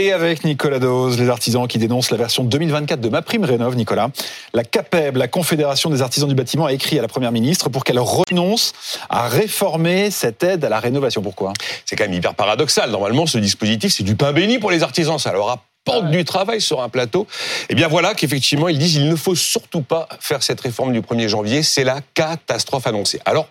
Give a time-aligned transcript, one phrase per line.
[0.00, 3.76] Et avec Nicolas Dose, les artisans qui dénoncent la version 2024 de Ma Prime Rénov,
[3.76, 4.08] Nicolas.
[4.54, 7.84] La CAPEB, la Confédération des artisans du bâtiment, a écrit à la Première ministre pour
[7.84, 8.72] qu'elle renonce
[9.10, 11.20] à réformer cette aide à la rénovation.
[11.20, 11.52] Pourquoi?
[11.84, 12.90] C'est quand même hyper paradoxal.
[12.90, 15.18] Normalement, ce dispositif, c'est du pain béni pour les artisans.
[15.18, 17.26] Ça leur apporte du travail sur un plateau.
[17.64, 20.94] Et eh bien voilà qu'effectivement, ils disent il ne faut surtout pas faire cette réforme
[20.94, 21.62] du 1er janvier.
[21.62, 23.20] C'est la catastrophe annoncée.
[23.26, 23.48] Alors,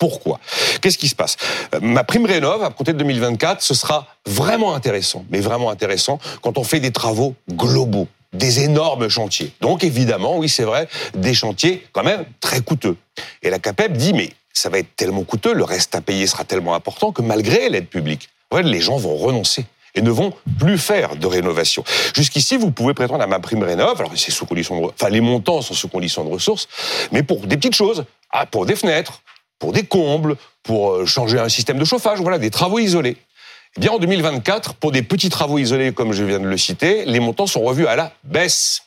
[0.00, 0.40] pourquoi?
[0.80, 1.36] Qu'est-ce qui se passe?
[1.74, 6.18] Euh, Ma prime rénov, à compter de 2024, ce sera vraiment intéressant, mais vraiment intéressant
[6.42, 9.52] quand on fait des travaux globaux, des énormes chantiers.
[9.60, 12.96] Donc évidemment, oui, c'est vrai, des chantiers quand même très coûteux.
[13.42, 16.44] Et la CAPEB dit, mais ça va être tellement coûteux, le reste à payer sera
[16.44, 18.30] tellement important que malgré l'aide publique,
[18.64, 21.84] les gens vont renoncer et ne vont plus faire de rénovation.
[22.14, 24.00] Jusqu'ici, vous pouvez prétendre à ma prime rénov.
[24.00, 26.68] Alors, c'est sous condition de, enfin, les montants sont sous condition de ressources,
[27.12, 29.22] mais pour des petites choses, ah, pour des fenêtres,
[29.60, 33.16] pour des combles, pour euh, changer un système de chauffage, voilà, des travaux isolés.
[33.76, 37.04] Eh bien, en 2024, pour des petits travaux isolés, comme je viens de le citer,
[37.04, 38.82] les montants sont revus à la baisse.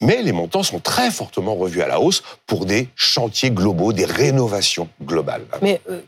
[0.00, 4.04] Mais les montants sont très fortement revus à la hausse pour des chantiers globaux, des
[4.04, 5.44] rénovations globales.
[5.62, 6.00] Mais euh,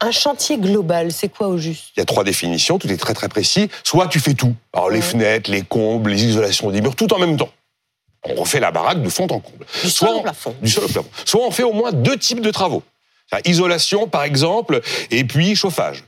[0.00, 1.90] un chantier global, c'est quoi au juste?
[1.96, 3.68] Il y a trois définitions, tout est très très précis.
[3.84, 7.18] Soit tu fais tout, alors les fenêtres, les combles, les isolations des murs, tout en
[7.18, 7.50] même temps.
[8.24, 9.66] On refait la baraque de fond en comble.
[9.82, 10.54] Du sol au plafond.
[10.60, 11.08] Du sol au plafond.
[11.24, 12.82] Soit on fait au moins deux types de travaux.
[13.44, 16.04] Isolation, par exemple, et puis chauffage.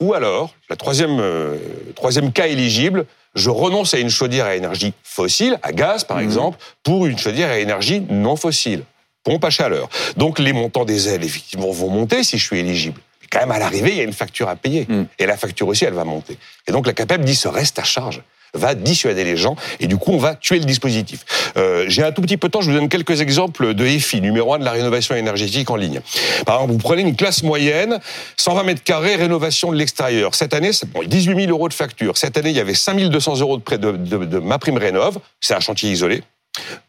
[0.00, 1.56] Ou alors, la troisième, euh,
[1.94, 6.24] troisième cas éligible, je renonce à une chaudière à énergie fossile, à gaz par mhm.
[6.24, 8.84] exemple, pour une chaudière à énergie non fossile,
[9.22, 9.88] pompe à chaleur.
[10.16, 13.00] Donc les montants des ailes, effectivement, vont monter si je suis éligible.
[13.20, 14.86] Mais quand même, à l'arrivée, il y a une facture à payer.
[14.88, 15.06] Mhm.
[15.18, 16.38] Et la facture aussi, elle va monter.
[16.66, 18.22] Et donc la CAPEB dit, ce reste à charge
[18.54, 21.24] va dissuader les gens et du coup on va tuer le dispositif.
[21.56, 24.20] Euh, J'ai un tout petit peu de temps, je vous donne quelques exemples de EFI,
[24.20, 26.00] numéro 1 de la rénovation énergétique en ligne.
[26.46, 27.98] Par exemple, vous prenez une classe moyenne,
[28.36, 30.34] 120 mètres carrés, rénovation de l'extérieur.
[30.34, 32.16] Cette année, c'est bon, 18 000 euros de facture.
[32.16, 34.78] Cette année, il y avait 5 200 euros de prêt de, de, de ma prime
[34.78, 35.18] rénov.
[35.40, 36.22] C'est un chantier isolé.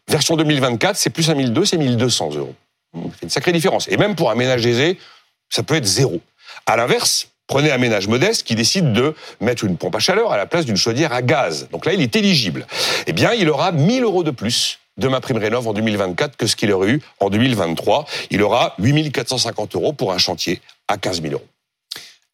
[0.08, 2.54] Version 2024, c'est plus 1 200, c'est 1200 euros.
[2.94, 3.88] C'est une sacrée différence.
[3.88, 4.98] Et même pour un ménage aisé,
[5.50, 6.20] ça peut être zéro.
[6.66, 10.36] À l'inverse, Prenez un ménage modeste qui décide de mettre une pompe à chaleur à
[10.36, 11.68] la place d'une chaudière à gaz.
[11.70, 12.66] Donc là, il est éligible.
[13.06, 16.46] Eh bien, il aura 1000 euros de plus de ma prime rénov en 2024 que
[16.46, 18.06] ce qu'il aurait eu en 2023.
[18.30, 21.46] Il aura 8450 euros pour un chantier à 15 000 euros.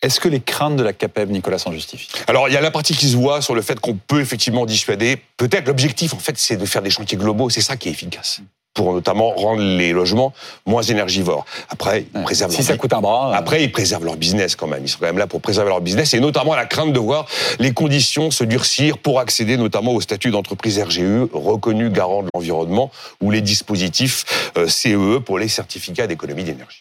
[0.01, 2.71] Est-ce que les craintes de la CAPEB, Nicolas, s'en justifient Alors, il y a la
[2.73, 5.19] partie qui se voit sur le fait qu'on peut effectivement dissuader.
[5.37, 7.51] Peut-être l'objectif, en fait, c'est de faire des chantiers globaux.
[7.51, 8.41] C'est ça qui est efficace
[8.75, 10.33] pour notamment rendre les logements
[10.67, 11.45] moins énergivores.
[11.69, 13.31] Après, ils préservent si ça coûte un bras.
[13.31, 13.35] Euh.
[13.35, 14.83] Après, ils préservent leur business quand même.
[14.85, 17.27] Ils sont quand même là pour préserver leur business et notamment la crainte de voir
[17.59, 22.91] les conditions se durcir pour accéder notamment au statut d'entreprise RGE reconnu garant de l'environnement
[23.21, 26.81] ou les dispositifs euh, CEE pour les certificats d'économie d'énergie.